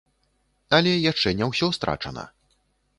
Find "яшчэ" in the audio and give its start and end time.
1.11-1.35